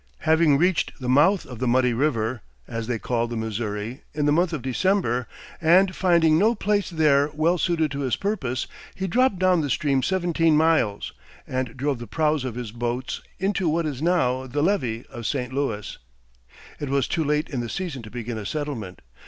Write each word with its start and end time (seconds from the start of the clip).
Having 0.21 0.57
reached 0.57 0.99
the 0.99 1.07
mouth 1.07 1.45
of 1.45 1.59
the 1.59 1.67
Muddy 1.67 1.93
River 1.93 2.41
(as 2.67 2.87
they 2.87 2.97
called 2.97 3.29
the 3.29 3.37
Missouri) 3.37 4.01
in 4.15 4.25
the 4.25 4.31
month 4.31 4.51
of 4.51 4.63
December, 4.63 5.27
and 5.61 5.95
finding 5.95 6.39
no 6.39 6.55
place 6.55 6.89
there 6.89 7.29
well 7.35 7.59
suited 7.59 7.91
to 7.91 7.99
his 7.99 8.15
purpose, 8.15 8.65
he 8.95 9.05
dropped 9.05 9.37
down 9.37 9.61
the 9.61 9.69
stream 9.69 10.01
seventeen 10.01 10.57
miles, 10.57 11.13
and 11.45 11.77
drove 11.77 11.99
the 11.99 12.07
prows 12.07 12.43
of 12.43 12.55
his 12.55 12.71
boats 12.71 13.21
into 13.37 13.69
what 13.69 13.85
is 13.85 14.01
now 14.01 14.47
the 14.47 14.63
Levee 14.63 15.05
of 15.11 15.27
St. 15.27 15.53
Louis. 15.53 15.99
It 16.79 16.89
was 16.89 17.07
too 17.07 17.23
late 17.23 17.47
in 17.47 17.59
the 17.59 17.69
season 17.69 18.01
to 18.01 18.09
begin 18.09 18.39
a 18.39 18.45
settlement. 18.47 19.03